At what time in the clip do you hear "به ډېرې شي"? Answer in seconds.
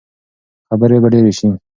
1.03-1.49